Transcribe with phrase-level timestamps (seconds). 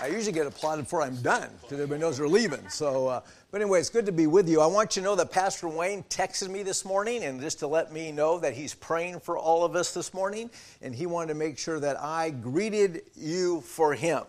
[0.00, 2.66] I usually get applauded before I'm done because everybody knows we're leaving.
[2.70, 4.62] So, uh, but anyway, it's good to be with you.
[4.62, 7.66] I want you to know that Pastor Wayne texted me this morning and just to
[7.66, 10.48] let me know that he's praying for all of us this morning,
[10.80, 14.22] and he wanted to make sure that I greeted you for him.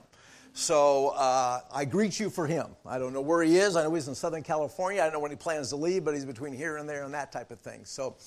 [0.54, 2.68] So uh, I greet you for him.
[2.86, 3.78] I don't know where he is.
[3.78, 5.00] I know he's in Southern California.
[5.00, 7.14] I don't know when he plans to leave, but he's between here and there and
[7.14, 7.86] that type of thing.
[7.86, 8.18] So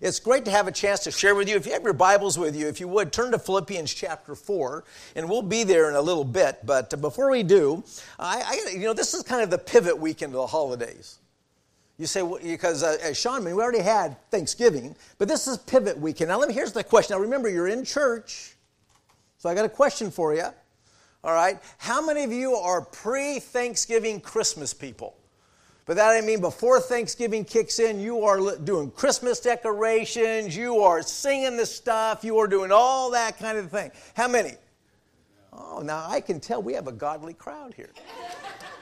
[0.00, 1.56] it's great to have a chance to share with you.
[1.56, 4.84] If you have your Bibles with you, if you would, turn to Philippians chapter 4,
[5.16, 6.60] and we'll be there in a little bit.
[6.64, 7.84] But before we do,
[8.18, 11.18] I, I you know, this is kind of the pivot weekend of the holidays.
[11.98, 15.46] You say, well, because uh, as Sean, I mean, we already had Thanksgiving, but this
[15.46, 16.28] is pivot weekend.
[16.28, 17.16] Now, let me, here's the question.
[17.16, 18.56] Now, remember, you're in church,
[19.38, 20.46] so I got a question for you.
[21.22, 21.58] All right?
[21.78, 25.16] How many of you are pre Thanksgiving Christmas people?
[25.86, 31.02] But that I mean before Thanksgiving kicks in, you are doing Christmas decorations, you are
[31.02, 33.90] singing the stuff, you are doing all that kind of thing.
[34.16, 34.52] How many?
[35.52, 37.90] Oh, now I can tell we have a godly crowd here.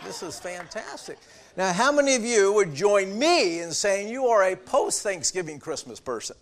[0.04, 1.18] This is fantastic.
[1.56, 5.58] Now, how many of you would join me in saying you are a post Thanksgiving
[5.58, 6.36] Christmas person?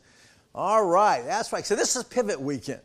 [0.54, 1.64] All right, that's right.
[1.64, 2.80] So this is pivot weekend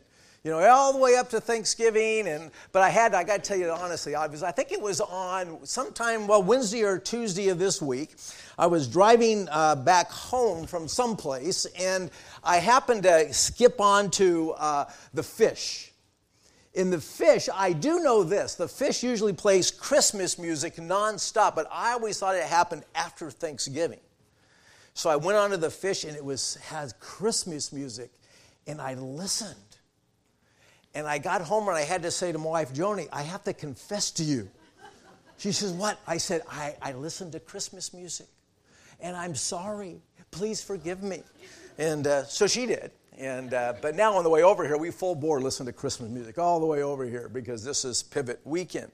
[0.46, 2.28] you know, all the way up to Thanksgiving.
[2.28, 4.80] And but I had, I got to tell you honestly, I was, I think it
[4.80, 8.14] was on sometime, well, Wednesday or Tuesday of this week.
[8.56, 12.12] I was driving uh, back home from someplace, and
[12.44, 15.90] I happened to skip on to uh, the fish.
[16.74, 21.66] In the fish, I do know this: the fish usually plays Christmas music nonstop, but
[21.72, 24.00] I always thought it happened after Thanksgiving.
[24.94, 28.12] So I went onto the fish, and it was has Christmas music,
[28.68, 29.65] and I listened.
[30.96, 33.44] And I got home and I had to say to my wife, Joni, I have
[33.44, 34.48] to confess to you.
[35.36, 36.00] She says, What?
[36.06, 38.28] I said, I, I listened to Christmas music
[38.98, 40.00] and I'm sorry.
[40.30, 41.22] Please forgive me.
[41.76, 42.92] And uh, so she did.
[43.18, 46.08] And, uh, but now on the way over here, we full bore listen to Christmas
[46.08, 48.90] music all the way over here because this is Pivot Weekend.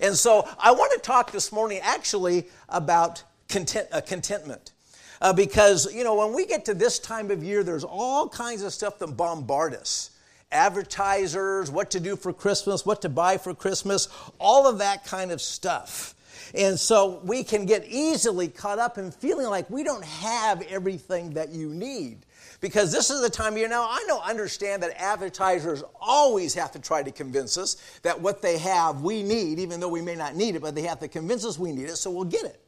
[0.00, 4.72] And so I want to talk this morning actually about content, uh, contentment.
[5.20, 8.62] Uh, because, you know, when we get to this time of year, there's all kinds
[8.62, 10.10] of stuff that bombard us
[10.52, 14.08] advertisers, what to do for Christmas, what to buy for Christmas,
[14.38, 16.14] all of that kind of stuff.
[16.54, 21.30] And so we can get easily caught up in feeling like we don't have everything
[21.34, 22.24] that you need.
[22.60, 26.72] Because this is the time of year now, I know, understand that advertisers always have
[26.72, 30.14] to try to convince us that what they have we need, even though we may
[30.14, 32.44] not need it, but they have to convince us we need it, so we'll get
[32.44, 32.60] it.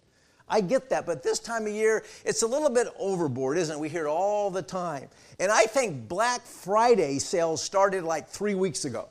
[0.48, 3.78] I get that, but this time of year, it's a little bit overboard, isn't it?
[3.78, 5.08] We hear it all the time.
[5.38, 9.08] And I think Black Friday sales started like three weeks ago.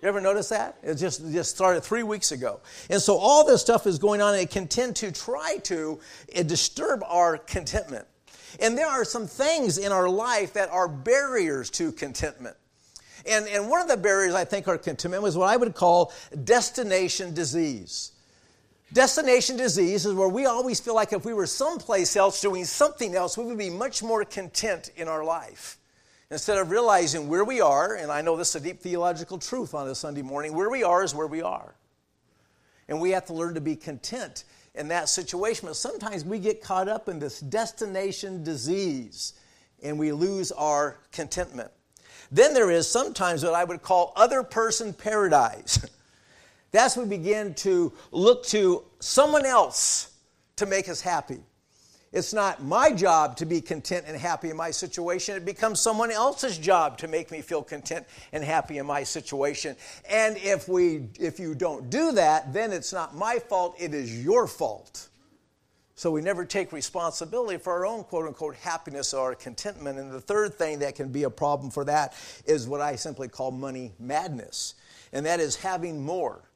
[0.00, 0.76] You ever notice that?
[0.84, 2.60] It just, just started three weeks ago.
[2.88, 5.98] And so all this stuff is going on, and it can tend to try to
[6.36, 8.06] uh, disturb our contentment.
[8.60, 12.56] And there are some things in our life that are barriers to contentment.
[13.26, 16.12] And, and one of the barriers I think are contentment was what I would call
[16.44, 18.12] destination disease.
[18.92, 23.14] Destination disease is where we always feel like if we were someplace else doing something
[23.14, 25.76] else, we would be much more content in our life.
[26.30, 29.74] Instead of realizing where we are, and I know this is a deep theological truth
[29.74, 31.74] on a Sunday morning, where we are is where we are.
[32.88, 34.44] And we have to learn to be content
[34.74, 35.68] in that situation.
[35.68, 39.34] But sometimes we get caught up in this destination disease
[39.82, 41.70] and we lose our contentment.
[42.30, 45.84] Then there is sometimes what I would call other person paradise.
[46.70, 50.12] That's when we begin to look to someone else
[50.56, 51.38] to make us happy.
[52.10, 55.36] It's not my job to be content and happy in my situation.
[55.36, 59.76] It becomes someone else's job to make me feel content and happy in my situation.
[60.08, 64.24] And if we if you don't do that, then it's not my fault, it is
[64.24, 65.08] your fault.
[65.96, 69.98] So we never take responsibility for our own quote unquote happiness or contentment.
[69.98, 72.14] And the third thing that can be a problem for that
[72.46, 74.74] is what I simply call money madness.
[75.12, 76.47] And that is having more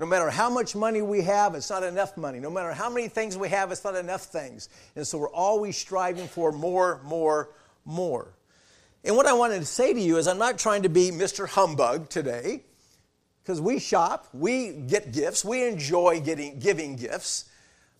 [0.00, 2.40] no matter how much money we have, it's not enough money.
[2.40, 4.68] No matter how many things we have, it's not enough things.
[4.96, 7.50] And so we're always striving for more, more,
[7.84, 8.34] more.
[9.04, 11.46] And what I wanted to say to you is I'm not trying to be Mr.
[11.48, 12.62] Humbug today,
[13.42, 17.44] because we shop, we get gifts, we enjoy getting, giving gifts.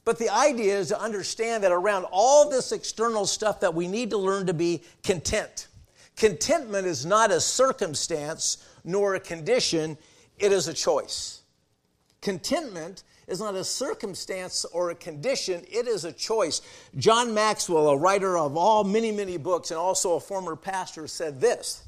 [0.05, 4.11] But the idea is to understand that around all this external stuff that we need
[4.11, 5.69] to learn to be content.
[6.17, 9.97] Contentment is not a circumstance nor a condition,
[10.39, 11.43] it is a choice.
[12.25, 16.63] Contentment is not a circumstance or a condition, it is a choice.
[16.97, 21.39] John Maxwell, a writer of all many, many books and also a former pastor, said
[21.39, 21.85] this.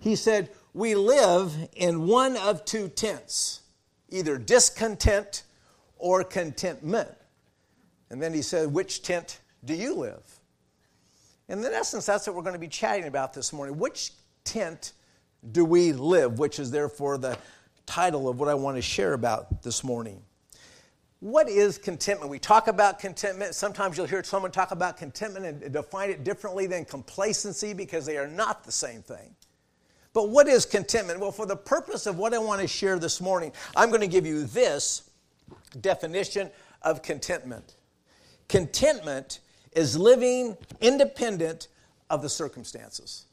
[0.00, 3.60] He said, We live in one of two tents,
[4.08, 5.44] either discontent
[5.98, 7.10] or contentment.
[8.10, 10.40] And then he said, Which tent do you live?
[11.48, 13.78] And in essence, that's what we're going to be chatting about this morning.
[13.78, 14.94] Which tent
[15.52, 16.40] do we live?
[16.40, 17.38] Which is therefore the
[17.90, 20.22] title of what I want to share about this morning.
[21.18, 22.30] What is contentment?
[22.30, 23.56] We talk about contentment.
[23.56, 28.16] Sometimes you'll hear someone talk about contentment and define it differently than complacency because they
[28.16, 29.34] are not the same thing.
[30.12, 31.18] But what is contentment?
[31.18, 34.06] Well, for the purpose of what I want to share this morning, I'm going to
[34.06, 35.10] give you this
[35.80, 36.48] definition
[36.82, 37.74] of contentment.
[38.48, 39.40] Contentment
[39.72, 41.66] is living independent
[42.08, 43.26] of the circumstances.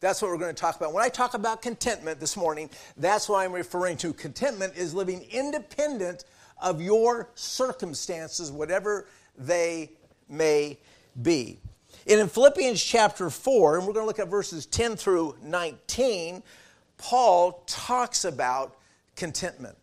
[0.00, 0.94] That's what we're going to talk about.
[0.94, 4.14] When I talk about contentment this morning, that's what I'm referring to.
[4.14, 6.24] Contentment is living independent
[6.60, 9.06] of your circumstances, whatever
[9.36, 9.90] they
[10.28, 10.78] may
[11.20, 11.60] be.
[12.06, 16.42] And in Philippians chapter 4, and we're going to look at verses 10 through 19,
[16.96, 18.78] Paul talks about
[19.16, 19.76] contentment.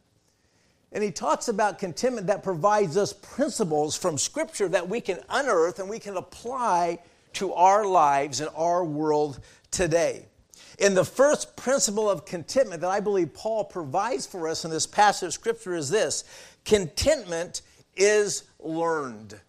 [0.91, 5.77] And he talks about contentment that provides us principles from Scripture that we can unearth
[5.77, 6.97] and we can apply
[7.33, 9.39] to our lives and our world
[9.77, 10.25] today.
[10.79, 14.87] In the first principle of contentment that I believe Paul provides for us in this
[14.87, 16.23] passage of Scripture is this
[16.65, 17.61] contentment
[17.95, 19.39] is learned.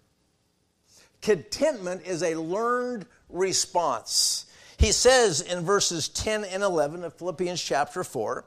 [1.22, 4.46] Contentment is a learned response.
[4.76, 8.44] He says in verses 10 and 11 of Philippians chapter 4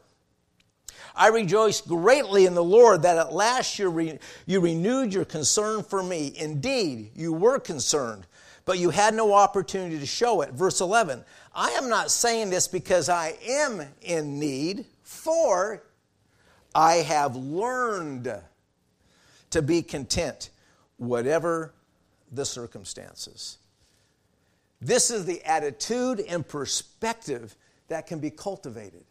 [1.16, 5.84] I rejoice greatly in the Lord that at last you, re- you renewed your concern
[5.84, 6.32] for me.
[6.36, 8.26] Indeed, you were concerned,
[8.66, 10.52] but you had no opportunity to show it.
[10.52, 11.24] Verse 11
[11.54, 15.84] I am not saying this because I am in need, for
[16.74, 18.34] I have learned
[19.50, 20.50] to be content,
[20.98, 21.74] whatever
[22.32, 23.58] the circumstances.
[24.80, 27.56] This is the attitude and perspective
[27.90, 29.04] that can be cultivated.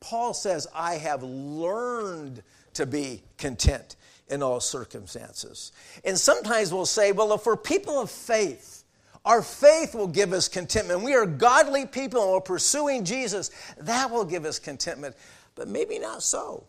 [0.00, 2.42] Paul says, I have learned
[2.74, 3.96] to be content
[4.28, 5.72] in all circumstances.
[6.04, 8.77] And sometimes we'll say, well, if we're people of faith,
[9.24, 11.02] our faith will give us contentment.
[11.02, 13.50] We are godly people and we're pursuing Jesus.
[13.78, 15.16] That will give us contentment.
[15.54, 16.64] But maybe not so.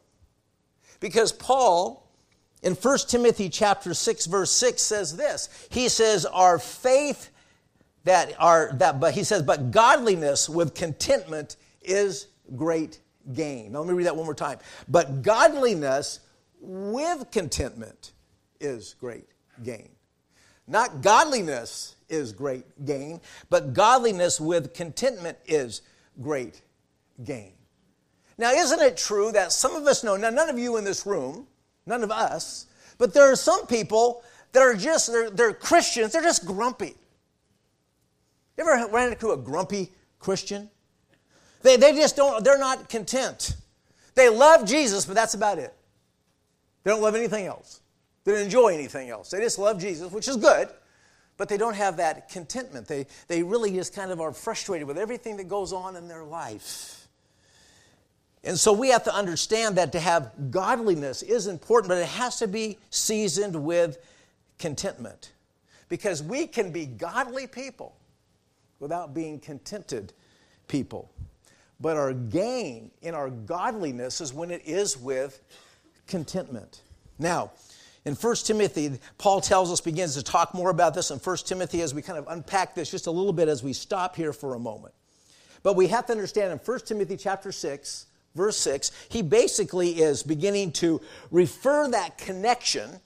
[1.00, 2.10] Because Paul,
[2.62, 5.68] in 1 Timothy chapter 6, verse 6, says this.
[5.70, 7.30] He says, Our faith
[8.04, 13.00] that are that, but he says, but godliness with contentment is great
[13.34, 13.72] gain.
[13.72, 14.60] Now let me read that one more time.
[14.88, 16.22] But godliness
[16.60, 18.14] with contentment
[18.60, 19.28] is great
[19.64, 19.90] gain.
[20.70, 23.20] Not godliness is great gain,
[23.50, 25.82] but godliness with contentment is
[26.22, 26.62] great
[27.24, 27.54] gain.
[28.38, 31.06] Now, isn't it true that some of us know, now none of you in this
[31.08, 31.48] room,
[31.88, 32.68] none of us,
[33.00, 36.96] but there are some people that are just, they're, they're Christians, they're just grumpy.
[38.56, 40.70] You ever ran into a grumpy Christian?
[41.64, 43.56] They, they just don't, they're not content.
[44.14, 45.74] They love Jesus, but that's about it.
[46.84, 47.82] They don't love anything else.
[48.30, 49.32] They don't enjoy anything else.
[49.32, 50.70] They just love Jesus, which is good
[51.40, 52.86] but they don't have that contentment.
[52.86, 56.26] They, they really just kind of are frustrated with everything that goes on in their
[56.26, 57.08] life.
[58.44, 62.36] And so we have to understand that to have godliness is important, but it has
[62.40, 64.00] to be seasoned with
[64.58, 65.32] contentment.
[65.88, 67.96] Because we can be godly people
[68.82, 70.12] without being contented
[70.68, 71.10] people.
[71.80, 75.42] But our gain in our godliness is when it is with
[76.06, 76.82] contentment.
[77.18, 77.52] Now,
[78.06, 81.82] in 1 Timothy, Paul tells us, begins to talk more about this in 1 Timothy
[81.82, 84.56] as we kind of unpack this just a little bit as we stop here for
[84.56, 84.94] a moment.
[85.64, 88.06] But we have to understand in 1 Timothy chapter 6,
[88.36, 91.02] verse 6, he basically is beginning to
[91.32, 93.02] refer that connection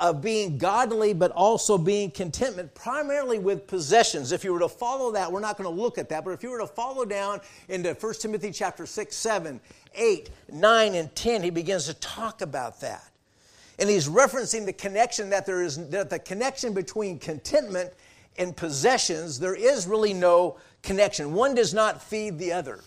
[0.00, 5.12] of being godly but also being contentment primarily with possessions if you were to follow
[5.12, 7.40] that we're not going to look at that but if you were to follow down
[7.68, 9.60] into 1 timothy chapter 6 7
[9.94, 13.11] 8 9 and 10 he begins to talk about that
[13.82, 17.92] and he's referencing the connection that there is that the connection between contentment
[18.38, 21.34] and possessions there is really no connection.
[21.34, 22.78] One does not feed the other.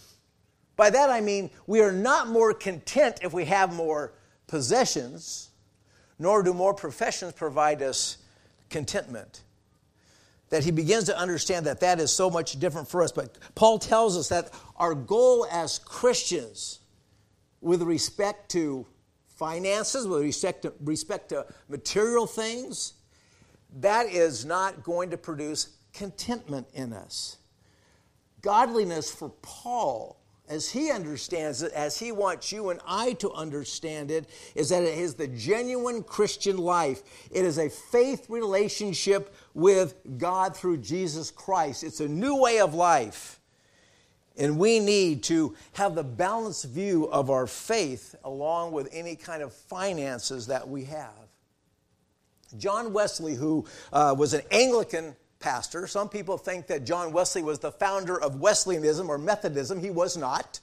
[0.78, 4.14] By that i mean we are not more content if we have more
[4.48, 5.50] possessions
[6.18, 8.18] nor do more professions provide us
[8.70, 9.42] contentment.
[10.50, 13.12] That he begins to understand that that is so much different for us.
[13.12, 16.80] But paul tells us that our goal as christians
[17.60, 18.86] with respect to
[19.36, 22.94] finances, with respect to, respect to material things,
[23.78, 27.38] that is not going to produce contentment in us.
[28.42, 34.12] Godliness for Paul, as he understands it, as he wants you and I to understand
[34.12, 37.02] it, is that it is the genuine Christian life.
[37.32, 41.84] It is a faith relationship with God through Jesus Christ.
[41.84, 43.40] It's a new way of life.
[44.38, 49.42] And we need to have the balanced view of our faith along with any kind
[49.42, 51.14] of finances that we have.
[52.58, 57.60] John Wesley, who uh, was an Anglican pastor, some people think that John Wesley was
[57.60, 59.80] the founder of Wesleyanism or Methodism.
[59.80, 60.60] He was not.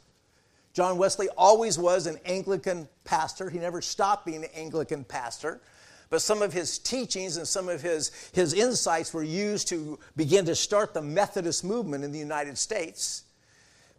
[0.72, 3.50] John Wesley always was an Anglican pastor.
[3.50, 5.60] He never stopped being an Anglican pastor.
[6.08, 10.44] But some of his teachings and some of his, his insights were used to begin
[10.44, 13.24] to start the Methodist movement in the United States.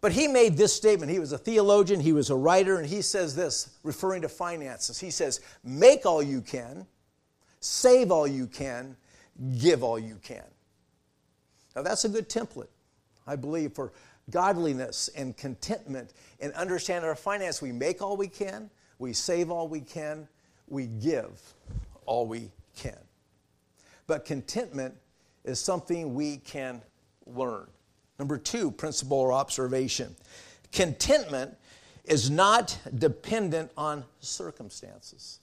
[0.04, 1.10] But he made this statement.
[1.10, 5.00] He was a theologian, he was a writer, and he says this, referring to finances.
[5.00, 6.86] He says, Make all you can,
[7.62, 8.98] save all you can,
[9.58, 10.44] give all you can.
[11.74, 12.68] Now, that's a good template,
[13.26, 13.94] I believe, for
[14.30, 17.62] godliness and contentment and understanding our finance.
[17.62, 18.70] We make all we can,
[19.00, 20.28] we save all we can,
[20.68, 21.40] we give
[22.06, 23.00] all we can.
[24.08, 24.96] But contentment
[25.46, 26.82] is something we can
[27.26, 27.68] learn.
[28.20, 30.16] Number two, principle or observation.
[30.72, 31.56] Contentment
[32.06, 35.40] is not dependent on circumstances.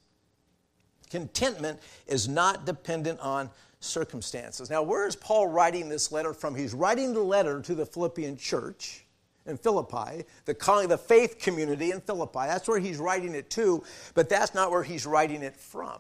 [1.11, 3.51] Contentment is not dependent on
[3.81, 4.71] circumstances.
[4.71, 6.55] Now, where is Paul writing this letter from?
[6.55, 9.05] He's writing the letter to the Philippian church
[9.47, 12.41] in Philippi, the, the faith community in Philippi.
[12.47, 13.83] That's where he's writing it to,
[14.15, 15.99] but that's not where he's writing it from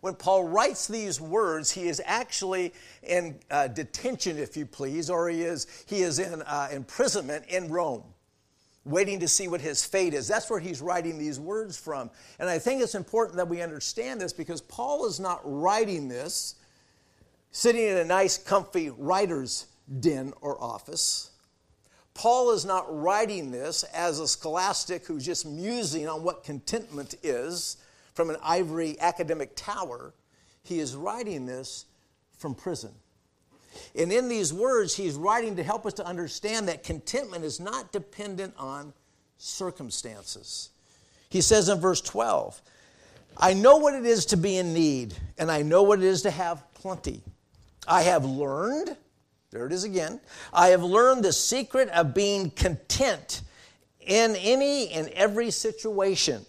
[0.00, 5.28] when Paul writes these words, he is actually in uh, detention, if you please, or
[5.28, 8.04] he is, he is in uh, imprisonment in Rome,
[8.84, 10.26] waiting to see what his fate is.
[10.26, 12.10] That's where he's writing these words from.
[12.38, 16.54] And I think it's important that we understand this because Paul is not writing this
[17.52, 19.66] sitting in a nice, comfy writer's
[20.00, 21.30] den or office.
[22.14, 27.76] Paul is not writing this as a scholastic who's just musing on what contentment is
[28.20, 30.12] from an ivory academic tower.
[30.62, 31.86] He is writing this
[32.36, 32.90] from prison.
[33.94, 37.92] And in these words, he's writing to help us to understand that contentment is not
[37.92, 38.92] dependent on
[39.38, 40.68] circumstances.
[41.30, 42.60] He says in verse 12,
[43.38, 46.20] I know what it is to be in need, and I know what it is
[46.22, 47.22] to have plenty.
[47.88, 48.98] I have learned,
[49.50, 50.20] there it is again,
[50.52, 53.40] I have learned the secret of being content
[53.98, 56.44] in any and every situation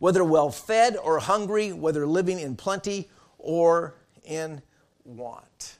[0.00, 4.60] whether well fed or hungry, whether living in plenty or in
[5.04, 5.76] want.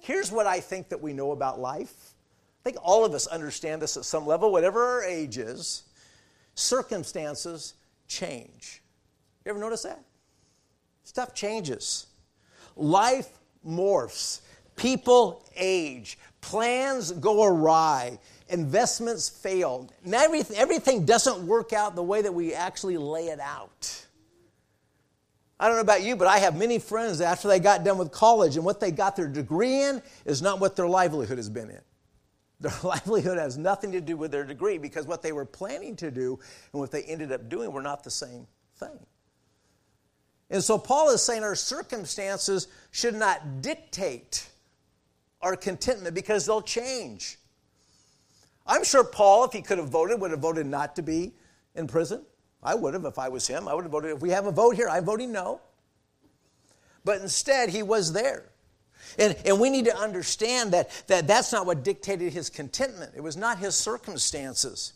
[0.00, 2.14] Here's what I think that we know about life.
[2.60, 5.84] I think all of us understand this at some level, whatever our age is.
[6.54, 7.74] Circumstances
[8.08, 8.82] change.
[9.44, 10.02] You ever notice that?
[11.04, 12.06] Stuff changes.
[12.76, 13.30] Life
[13.66, 14.40] morphs.
[14.74, 16.18] People age.
[16.40, 18.18] Plans go awry
[18.52, 19.90] investments fail.
[20.12, 24.06] Everything, everything doesn't work out the way that we actually lay it out.
[25.58, 28.10] I don't know about you, but I have many friends after they got done with
[28.10, 31.70] college and what they got their degree in is not what their livelihood has been
[31.70, 31.80] in.
[32.62, 36.12] Their livelihood has nothing to do with their degree because what they were planning to
[36.12, 36.38] do
[36.72, 39.00] and what they ended up doing were not the same thing.
[40.48, 44.48] And so Paul is saying our circumstances should not dictate
[45.40, 47.38] our contentment because they'll change.
[48.66, 51.32] I'm sure Paul, if he could have voted, would have voted not to be
[51.74, 52.22] in prison.
[52.62, 53.66] I would have if I was him.
[53.66, 54.12] I would have voted.
[54.12, 55.60] If we have a vote here, I'm voting no.
[57.04, 58.52] But instead, he was there.
[59.18, 63.12] And, and we need to understand that, that that's not what dictated his contentment.
[63.16, 64.92] It was not his circumstances.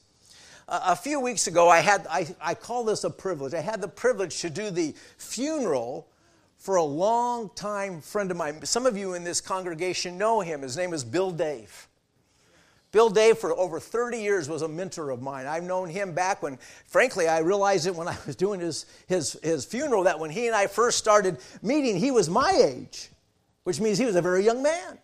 [0.68, 3.52] Uh, a few weeks ago, I had, I, I call this a privilege.
[3.54, 6.08] I had the privilege to do the funeral
[6.56, 8.64] for a long time friend of mine.
[8.64, 10.62] Some of you in this congregation know him.
[10.62, 11.88] His name is Bill Dave.
[12.96, 15.44] Bill Dave, for over 30 years, was a mentor of mine.
[15.44, 19.38] I've known him back when, frankly, I realized it when I was doing his, his,
[19.42, 23.10] his funeral that when he and I first started meeting, he was my age,
[23.64, 24.96] which means he was a very young man.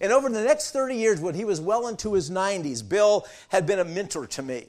[0.00, 3.66] And over the next 30 years, when he was well into his 90s, Bill had
[3.66, 4.68] been a mentor to me.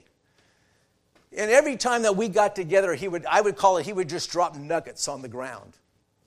[1.38, 4.10] And every time that we got together, he would, I would call it, he would
[4.10, 5.74] just drop nuggets on the ground.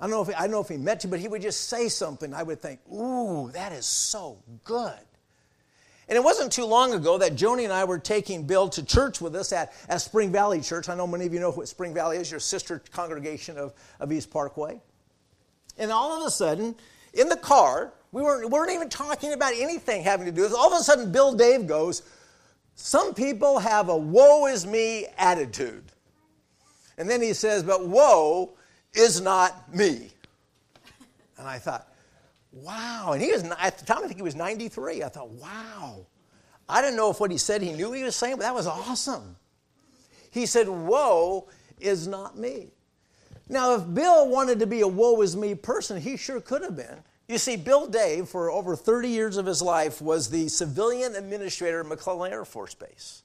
[0.02, 1.68] I don't know if he, I know if he meant to, but he would just
[1.68, 2.34] say something.
[2.34, 4.98] I would think, "Ooh, that is so good."
[6.08, 9.20] And it wasn't too long ago that Joni and I were taking Bill to church
[9.20, 10.88] with us at, at Spring Valley Church.
[10.88, 14.10] I know many of you know what Spring Valley is, your sister congregation of, of
[14.10, 14.80] East Parkway.
[15.78, 16.74] And all of a sudden,
[17.14, 20.50] in the car, we weren't, we weren't even talking about anything having to do with
[20.50, 20.58] it.
[20.58, 22.02] All of a sudden, Bill Dave goes,
[22.74, 25.84] Some people have a woe is me attitude.
[26.98, 28.54] And then he says, But woe
[28.94, 30.10] is not me.
[31.38, 31.88] And I thought,
[32.52, 33.12] wow.
[33.12, 35.02] And he was, at the time, I think he was 93.
[35.02, 36.06] I thought, wow.
[36.68, 38.66] I didn't know if what he said he knew he was saying, but that was
[38.66, 39.36] awesome.
[40.30, 41.48] He said, woe
[41.80, 42.68] is not me.
[43.48, 46.76] Now, if Bill wanted to be a woe is me person, he sure could have
[46.76, 47.02] been.
[47.28, 51.80] You see, Bill Dave, for over 30 years of his life, was the civilian administrator
[51.80, 53.22] at McClellan Air Force Base.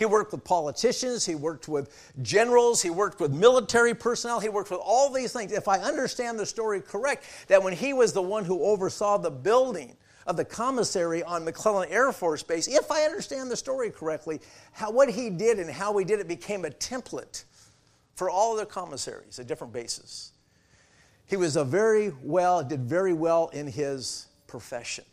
[0.00, 4.70] He worked with politicians, he worked with generals, he worked with military personnel, he worked
[4.70, 5.52] with all these things.
[5.52, 9.30] If I understand the story correct, that when he was the one who oversaw the
[9.30, 9.94] building
[10.26, 14.40] of the commissary on McClellan Air Force Base, if I understand the story correctly,
[14.72, 17.44] how, what he did and how he did it became a template
[18.14, 20.32] for all other commissaries at different bases.
[21.26, 25.04] He was a very well, did very well in his profession.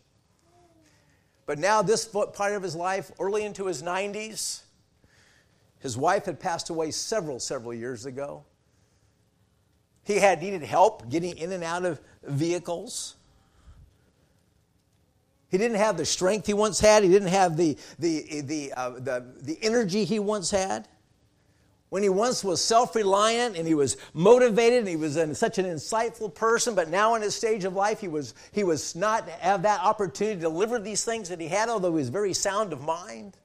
[1.46, 4.62] But now, this part of his life, early into his 90s,
[5.88, 8.44] his wife had passed away several, several years ago.
[10.04, 13.16] He had needed help getting in and out of vehicles.
[15.50, 17.04] He didn't have the strength he once had.
[17.04, 20.90] He didn't have the, the, the, uh, the, the energy he once had.
[21.88, 25.66] When he once was self reliant and he was motivated and he was such an
[25.66, 29.62] insightful person, but now in his stage of life, he was, he was not have
[29.62, 32.82] that opportunity to deliver these things that he had, although he was very sound of
[32.82, 33.38] mind.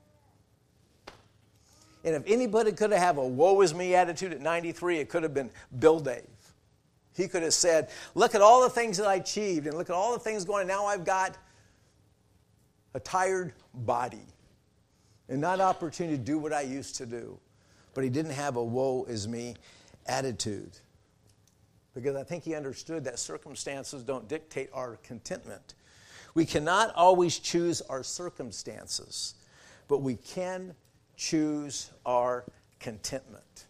[2.05, 5.35] And if anybody could have a woe is me attitude at 93, it could have
[5.35, 6.27] been Bill Dave.
[7.15, 9.95] He could have said, Look at all the things that I achieved, and look at
[9.95, 11.37] all the things going, now I've got
[12.95, 14.27] a tired body
[15.29, 17.39] and not opportunity to do what I used to do.
[17.95, 19.55] But he didn't have a woe is me
[20.07, 20.79] attitude.
[21.95, 25.75] Because I think he understood that circumstances don't dictate our contentment.
[26.35, 29.35] We cannot always choose our circumstances,
[29.89, 30.75] but we can
[31.23, 32.45] choose our
[32.81, 33.67] contentment.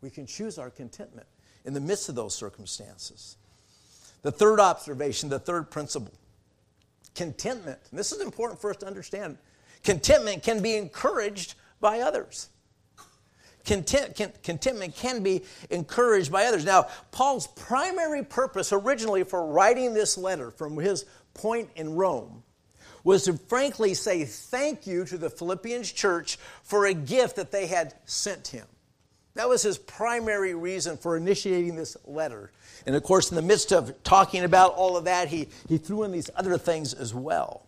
[0.00, 1.26] We can choose our contentment
[1.64, 3.36] in the midst of those circumstances.
[4.22, 6.14] The third observation, the third principle
[7.14, 9.36] contentment, this is important for us to understand
[9.84, 12.48] contentment can be encouraged by others.
[13.66, 16.64] Content, contentment can be encouraged by others.
[16.64, 22.42] Now, Paul's primary purpose originally for writing this letter from his point in Rome
[23.04, 27.66] was to frankly say thank you to the Philippians church for a gift that they
[27.66, 28.66] had sent him.
[29.34, 32.52] That was his primary reason for initiating this letter.
[32.86, 36.02] And of course, in the midst of talking about all of that, he, he threw
[36.02, 37.66] in these other things as well.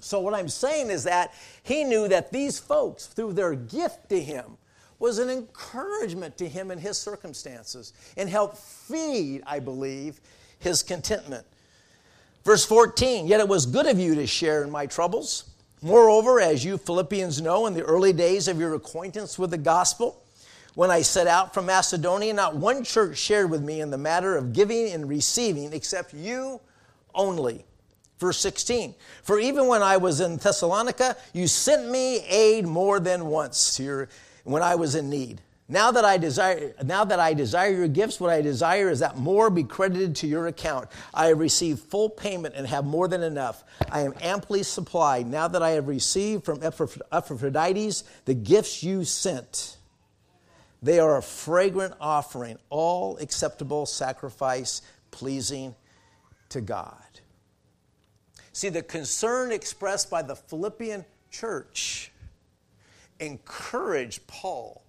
[0.00, 4.20] So, what I'm saying is that he knew that these folks, through their gift to
[4.20, 4.58] him,
[4.98, 10.20] was an encouragement to him in his circumstances and helped feed, I believe,
[10.58, 11.46] his contentment.
[12.46, 15.50] Verse 14, yet it was good of you to share in my troubles.
[15.82, 20.22] Moreover, as you Philippians know, in the early days of your acquaintance with the gospel,
[20.76, 24.36] when I set out from Macedonia, not one church shared with me in the matter
[24.36, 26.60] of giving and receiving except you
[27.16, 27.64] only.
[28.20, 33.26] Verse 16, for even when I was in Thessalonica, you sent me aid more than
[33.26, 34.08] once here
[34.44, 35.40] when I was in need.
[35.68, 39.16] Now that I desire, now that I desire your gifts, what I desire is that
[39.16, 40.88] more be credited to your account.
[41.12, 43.64] I have received full payment and have more than enough.
[43.90, 49.76] I am amply supplied now that I have received from Epaphroditus the gifts you sent.
[50.82, 55.74] They are a fragrant offering, all acceptable sacrifice, pleasing
[56.50, 56.94] to God.
[58.52, 62.12] See, the concern expressed by the Philippian church
[63.18, 64.85] encouraged Paul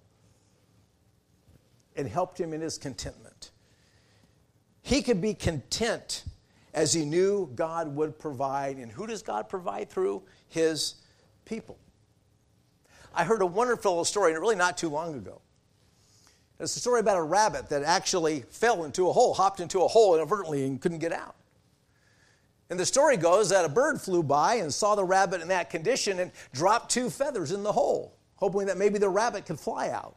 [1.98, 3.50] and helped him in his contentment.
[4.80, 6.24] He could be content
[6.72, 8.76] as he knew God would provide.
[8.76, 10.22] And who does God provide through?
[10.46, 10.94] His
[11.44, 11.76] people.
[13.14, 15.42] I heard a wonderful story, really not too long ago.
[16.60, 19.88] It's a story about a rabbit that actually fell into a hole, hopped into a
[19.88, 21.34] hole inadvertently and couldn't get out.
[22.70, 25.70] And the story goes that a bird flew by and saw the rabbit in that
[25.70, 29.90] condition and dropped two feathers in the hole, hoping that maybe the rabbit could fly
[29.90, 30.16] out.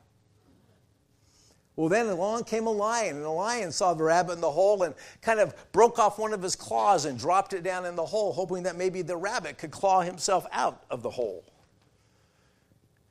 [1.82, 4.84] Well, then along came a lion, and the lion saw the rabbit in the hole
[4.84, 8.06] and kind of broke off one of his claws and dropped it down in the
[8.06, 11.44] hole, hoping that maybe the rabbit could claw himself out of the hole.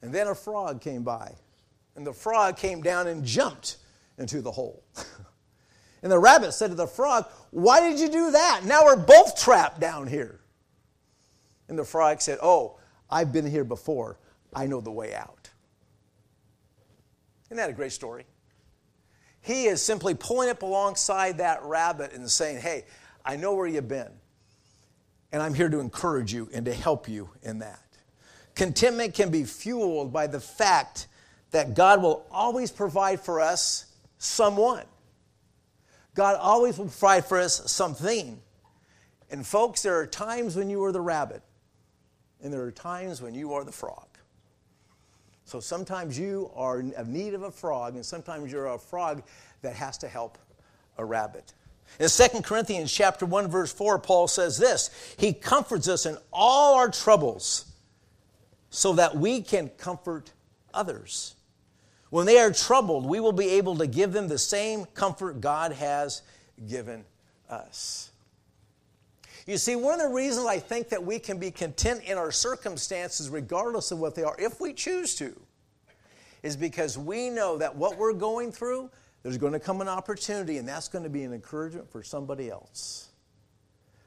[0.03, 1.35] And then a frog came by
[1.97, 3.79] and the frog came down and jumped
[4.19, 4.85] into the hole.
[6.05, 8.61] and the rabbit said to the frog, Why did you do that?
[8.65, 10.39] Now we're both trapped down here.
[11.67, 12.79] And the frog said, Oh,
[13.11, 14.21] I've been here before.
[14.55, 15.51] I know the way out.
[17.47, 18.27] Isn't that a great story?
[19.43, 22.85] He is simply pulling up alongside that rabbit and saying, Hey,
[23.25, 24.11] I know where you've been,
[25.33, 27.81] and I'm here to encourage you and to help you in that.
[28.55, 31.07] Contentment can be fueled by the fact
[31.51, 33.87] that God will always provide for us
[34.19, 34.85] someone.
[36.15, 38.41] God always will provide for us something.
[39.31, 41.43] And folks, there are times when you are the rabbit,
[42.43, 44.10] and there are times when you are the frog.
[45.51, 49.25] So sometimes you are in need of a frog, and sometimes you're a frog
[49.63, 50.39] that has to help
[50.97, 51.55] a rabbit.
[51.99, 56.77] In 2 Corinthians chapter 1 verse 4 Paul says this, he comforts us in all
[56.77, 57.65] our troubles
[58.69, 60.31] so that we can comfort
[60.73, 61.35] others.
[62.11, 65.73] When they are troubled, we will be able to give them the same comfort God
[65.73, 66.23] has
[66.69, 67.05] given
[67.49, 68.10] us.
[69.51, 72.31] You see, one of the reasons I think that we can be content in our
[72.31, 75.35] circumstances, regardless of what they are, if we choose to,
[76.45, 78.89] is because we know that what we're going through,
[79.25, 82.49] there's going to come an opportunity, and that's going to be an encouragement for somebody
[82.49, 83.09] else.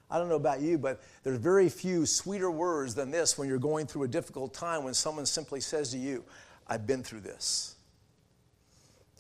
[0.10, 3.58] I don't know about you, but there's very few sweeter words than this when you're
[3.58, 6.24] going through a difficult time when someone simply says to you,
[6.68, 7.76] I've been through this.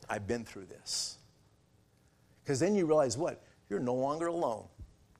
[0.09, 1.17] I've been through this.
[2.45, 3.43] Because then you realize what?
[3.69, 4.67] You're no longer alone.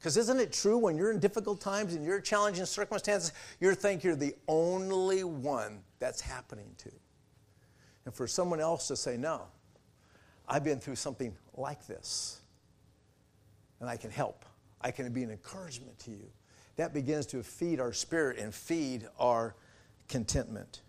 [0.04, 4.04] Because isn't it true when you're in difficult times and you're challenging circumstances, you think
[4.04, 6.92] you're the only one that's happening to?
[8.04, 9.44] And for someone else to say, No,
[10.46, 12.42] I've been through something like this,
[13.80, 14.44] and I can help.
[14.82, 16.30] I can be an encouragement to you.
[16.76, 19.56] That begins to feed our spirit and feed our
[20.10, 20.82] contentment.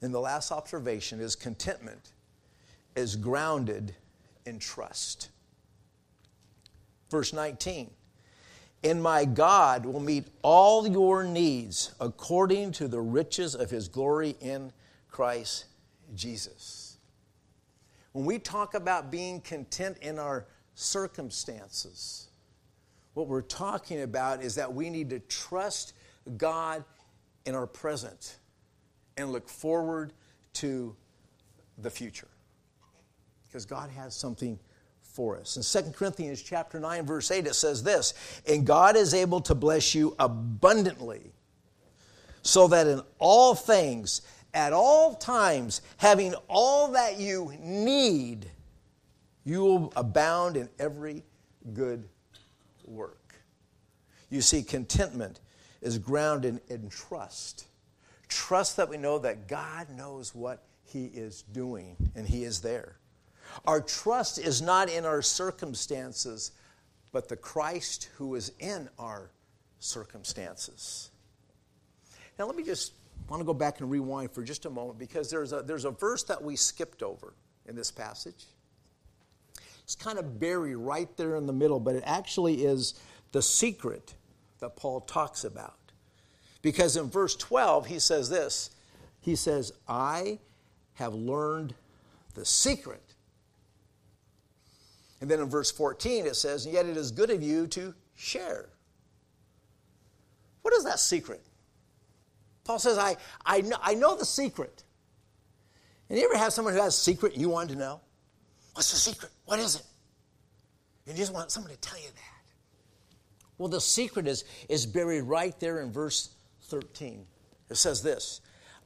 [0.00, 2.10] And the last observation is contentment
[2.96, 3.94] is grounded
[4.46, 5.28] in trust.
[7.08, 7.92] Verse 19
[8.84, 14.34] And my God will meet all your needs according to the riches of his glory
[14.40, 14.72] in
[15.08, 15.66] Christ
[16.14, 16.96] Jesus.
[18.12, 22.28] When we talk about being content in our circumstances,
[23.14, 25.94] what we're talking about is that we need to trust
[26.36, 26.84] God
[27.46, 28.38] in our present
[29.16, 30.12] and look forward
[30.54, 30.96] to
[31.78, 32.28] the future.
[33.46, 34.58] Because God has something
[35.12, 35.56] for us.
[35.56, 38.14] In 2 Corinthians chapter 9 verse 8 it says this,
[38.46, 41.32] "And God is able to bless you abundantly,
[42.42, 44.22] so that in all things
[44.54, 48.50] at all times, having all that you need,
[49.44, 51.24] you will abound in every
[51.72, 52.08] good
[52.84, 53.34] work.
[54.30, 55.40] You see, contentment
[55.80, 57.66] is grounded in trust.
[58.28, 62.96] Trust that we know that God knows what He is doing and He is there.
[63.66, 66.52] Our trust is not in our circumstances,
[67.12, 69.30] but the Christ who is in our
[69.78, 71.10] circumstances.
[72.38, 72.92] Now, let me just
[73.28, 75.90] want to go back and rewind for just a moment because there's a, there's a
[75.90, 77.34] verse that we skipped over
[77.66, 78.46] in this passage.
[79.84, 82.94] It's kind of buried right there in the middle, but it actually is
[83.32, 84.14] the secret
[84.60, 85.76] that Paul talks about.
[86.62, 88.70] Because in verse 12, he says this
[89.20, 90.38] He says, I
[90.94, 91.74] have learned
[92.34, 93.11] the secret.
[95.22, 98.68] And then in verse 14, it says, Yet it is good of you to share.
[100.62, 101.40] What is that secret?
[102.64, 104.82] Paul says, I, I, know, I know the secret.
[106.08, 108.00] And you ever have someone who has a secret and you wanted to know?
[108.74, 109.30] What's the secret?
[109.44, 109.82] What is it?
[111.06, 112.52] And you just want someone to tell you that.
[113.58, 117.24] Well, the secret is, is buried right there in verse 13.
[117.70, 118.40] It says this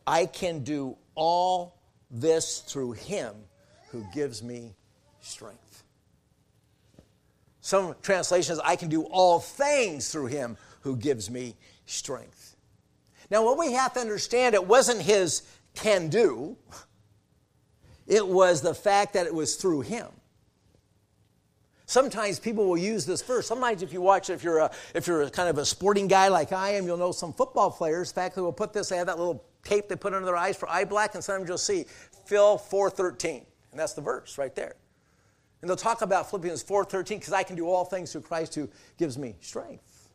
[0.07, 3.35] I can do all this through him
[3.89, 4.75] who gives me
[5.23, 5.66] strength.
[7.67, 12.55] Some translations, I can do all things through him who gives me strength.
[13.29, 15.43] Now, what we have to understand, it wasn't his
[15.75, 16.57] can do,
[18.07, 20.07] it was the fact that it was through him.
[21.87, 23.49] Sometimes people will use this verse.
[23.49, 26.29] Sometimes, if you watch, if you're a, if you're a kind of a sporting guy
[26.29, 28.11] like I am, you'll know some football players.
[28.11, 28.91] In fact, they will put this.
[28.91, 31.49] They have that little tape they put under their eyes for eye black, and sometimes
[31.49, 31.87] you'll see
[32.27, 34.77] Phil 4:13, and that's the verse right there.
[35.61, 38.69] And they'll talk about Philippians 4:13 because I can do all things through Christ who
[38.99, 40.11] gives me strength.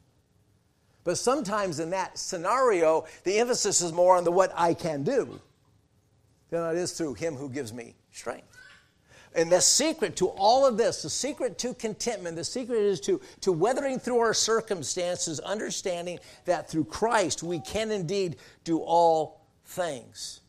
[1.03, 5.39] But sometimes in that scenario, the emphasis is more on the what I can do
[6.49, 8.47] than it is through Him who gives me strength.
[9.33, 13.21] And the secret to all of this, the secret to contentment, the secret is to,
[13.39, 20.40] to weathering through our circumstances, understanding that through Christ we can indeed do all things.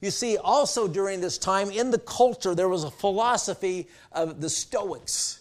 [0.00, 4.48] You see, also during this time in the culture, there was a philosophy of the
[4.48, 5.40] Stoics.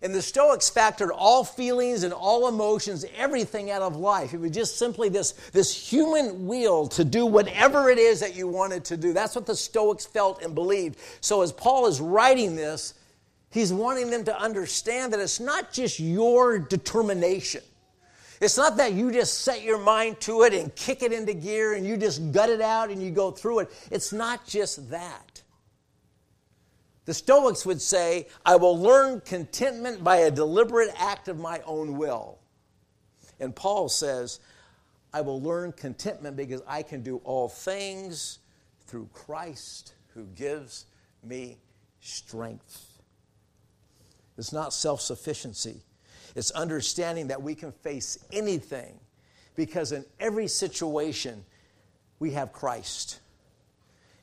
[0.00, 4.34] And the Stoics factored all feelings and all emotions, everything out of life.
[4.34, 8.48] It was just simply this, this human will to do whatever it is that you
[8.48, 9.12] wanted to do.
[9.12, 10.98] That's what the Stoics felt and believed.
[11.20, 12.94] So as Paul is writing this,
[13.50, 17.62] he's wanting them to understand that it's not just your determination.
[18.42, 21.74] It's not that you just set your mind to it and kick it into gear
[21.74, 23.70] and you just gut it out and you go through it.
[23.88, 25.40] It's not just that.
[27.04, 31.96] The Stoics would say, I will learn contentment by a deliberate act of my own
[31.96, 32.40] will.
[33.38, 34.40] And Paul says,
[35.14, 38.40] I will learn contentment because I can do all things
[38.88, 40.86] through Christ who gives
[41.22, 41.58] me
[42.00, 42.88] strength.
[44.36, 45.82] It's not self sufficiency,
[46.34, 48.98] it's understanding that we can face anything
[49.54, 51.44] because in every situation
[52.18, 53.20] we have Christ.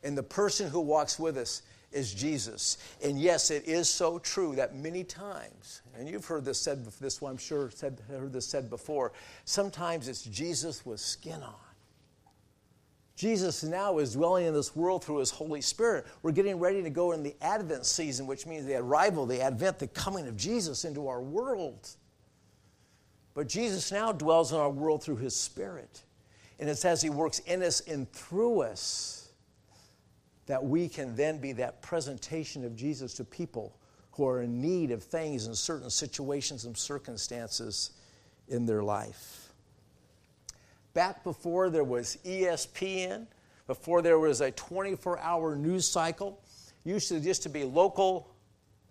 [0.03, 2.77] And the person who walks with us is Jesus.
[3.03, 7.21] And yes, it is so true that many times, and you've heard this said, this
[7.21, 9.11] one I'm sure said, heard this said before,
[9.45, 11.55] sometimes it's Jesus with skin on.
[13.15, 16.05] Jesus now is dwelling in this world through his Holy Spirit.
[16.21, 19.77] We're getting ready to go in the Advent season, which means the arrival, the advent,
[19.79, 21.89] the coming of Jesus into our world.
[23.39, 26.01] But Jesus now dwells in our world through his Spirit.
[26.59, 29.29] And it's as he works in us and through us
[30.45, 33.79] that we can then be that presentation of Jesus to people
[34.11, 37.91] who are in need of things in certain situations and circumstances
[38.49, 39.53] in their life.
[40.93, 43.25] Back before there was ESPN,
[43.67, 46.41] before there was a 24 hour news cycle,
[46.83, 48.35] used to just to be local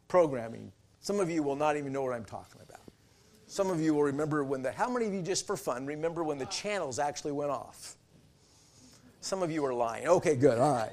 [0.09, 0.73] programming.
[1.03, 2.68] Some of you will not even know what I'm talking about.
[3.49, 6.23] Some of you will remember when the, how many of you, just for fun, remember
[6.23, 7.97] when the channels actually went off?
[9.23, 10.07] Some of you are lying.
[10.07, 10.93] Okay, good, all right.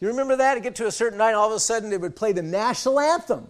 [0.00, 0.56] You remember that?
[0.56, 2.98] You get to a certain night, all of a sudden they would play the national
[2.98, 3.46] anthem.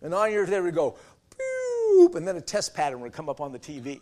[0.00, 0.96] And on your, they would go,
[1.38, 4.00] boop, and then a test pattern would come up on the TV.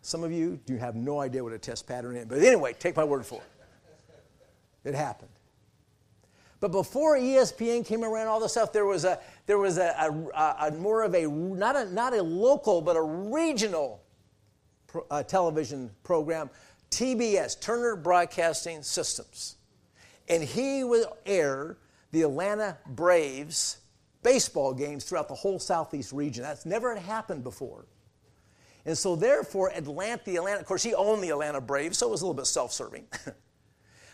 [0.00, 2.24] Some of you do have no idea what a test pattern is.
[2.24, 3.42] But anyway, take my word for
[4.84, 4.88] it.
[4.88, 5.30] It happened.
[6.60, 9.94] But before ESPN came around, all this stuff, there was a there was a,
[10.34, 14.02] a, a more of a not a not a local but a regional
[14.86, 16.50] pro, uh, television program,
[16.90, 19.56] TBS Turner Broadcasting Systems,
[20.28, 21.78] and he would air
[22.12, 23.78] the Atlanta Braves
[24.22, 26.42] baseball games throughout the whole southeast region.
[26.42, 27.86] That's never had happened before.
[28.84, 32.10] And so, therefore, Atlanta, the Atlanta, of course, he owned the Atlanta Braves, so it
[32.10, 33.06] was a little bit self serving.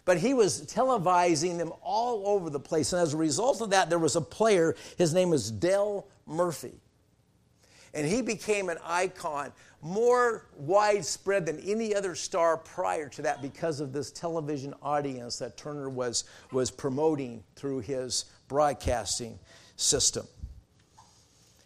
[0.07, 2.95] but he was televising them all over the place.
[2.95, 6.81] And as a result of that, there was a player, his name was Dale Murphy.
[7.93, 13.81] And he became an icon more widespread than any other star prior to that because
[13.81, 19.39] of this television audience that Turner was, was promoting through his broadcasting
[19.77, 20.27] system.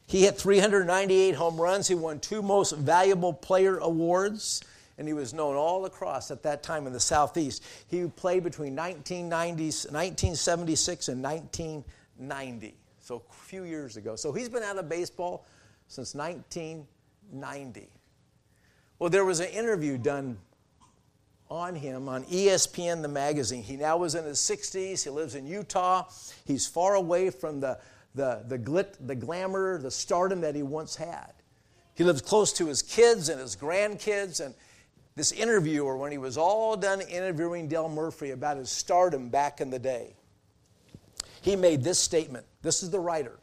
[0.06, 1.88] He hit 398 home runs.
[1.88, 4.62] He won two most valuable player awards
[5.00, 7.64] and he was known all across at that time in the Southeast.
[7.88, 14.14] He played between 1976 and 1990, so a few years ago.
[14.14, 15.46] So he's been out of baseball
[15.88, 17.88] since 1990.
[18.98, 20.36] Well, there was an interview done
[21.48, 23.62] on him on ESPN, the magazine.
[23.62, 25.02] He now was in his 60s.
[25.02, 26.10] He lives in Utah.
[26.44, 27.78] He's far away from the,
[28.14, 31.32] the, the, glit, the glamour, the stardom that he once had.
[31.94, 34.54] He lives close to his kids and his grandkids, and
[35.20, 39.68] this interviewer, when he was all done interviewing Dale Murphy about his stardom back in
[39.68, 40.14] the day,
[41.42, 42.46] he made this statement.
[42.62, 43.38] This is the writer.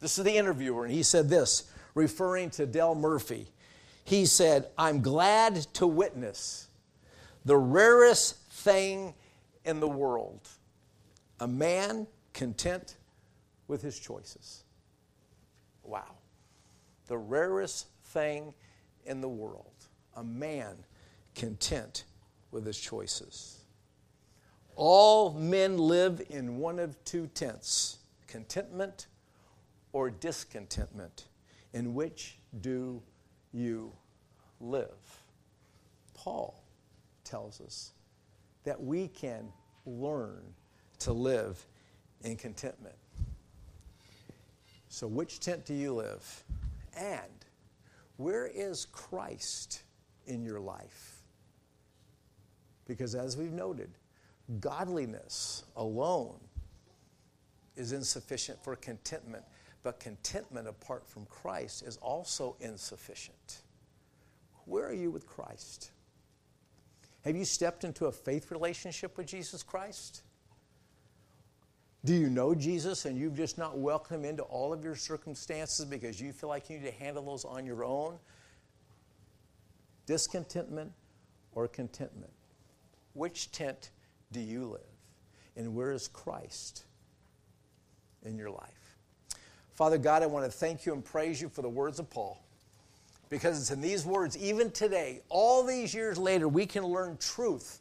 [0.00, 3.46] This is the interviewer, and he said this, referring to Dale Murphy.
[4.02, 6.66] He said, I'm glad to witness
[7.44, 9.14] the rarest thing
[9.64, 10.40] in the world
[11.38, 12.96] a man content
[13.68, 14.64] with his choices.
[15.84, 16.16] Wow.
[17.06, 18.54] The rarest thing
[19.06, 19.70] in the world.
[20.16, 20.78] A man
[21.34, 22.04] content
[22.50, 23.58] with his choices.
[24.74, 29.08] All men live in one of two tents contentment
[29.92, 31.26] or discontentment.
[31.74, 33.02] In which do
[33.52, 33.92] you
[34.60, 35.22] live?
[36.14, 36.62] Paul
[37.24, 37.92] tells us
[38.64, 39.52] that we can
[39.84, 40.42] learn
[41.00, 41.66] to live
[42.22, 42.94] in contentment.
[44.88, 46.44] So, which tent do you live?
[46.96, 47.46] And
[48.16, 49.82] where is Christ
[50.26, 51.21] in your life?
[52.92, 53.88] Because as we've noted,
[54.60, 56.38] godliness alone
[57.74, 59.42] is insufficient for contentment,
[59.82, 63.62] but contentment apart from Christ is also insufficient.
[64.66, 65.90] Where are you with Christ?
[67.24, 70.20] Have you stepped into a faith relationship with Jesus Christ?
[72.04, 75.86] Do you know Jesus and you've just not welcomed him into all of your circumstances
[75.86, 78.18] because you feel like you need to handle those on your own?
[80.04, 80.92] Discontentment
[81.54, 82.34] or contentment?
[83.14, 83.90] Which tent
[84.32, 84.80] do you live?
[85.56, 86.84] And where is Christ
[88.24, 88.96] in your life?
[89.74, 92.42] Father God, I want to thank you and praise you for the words of Paul.
[93.28, 97.80] Because it's in these words, even today, all these years later, we can learn truth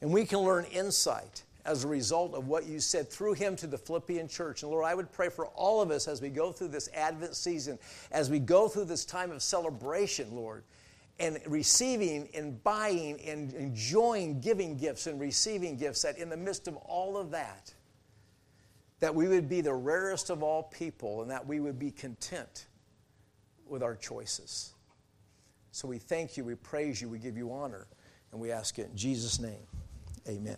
[0.00, 3.66] and we can learn insight as a result of what you said through him to
[3.66, 4.62] the Philippian church.
[4.62, 7.34] And Lord, I would pray for all of us as we go through this Advent
[7.34, 7.78] season,
[8.12, 10.62] as we go through this time of celebration, Lord,
[11.18, 16.66] and receiving and buying and enjoying giving gifts and receiving gifts, that in the midst
[16.66, 17.72] of all of that,
[19.00, 22.66] that we would be the rarest of all people and that we would be content
[23.66, 24.74] with our choices.
[25.70, 27.86] So we thank you, we praise you, we give you honor,
[28.32, 29.66] and we ask it in Jesus' name.
[30.28, 30.56] Amen.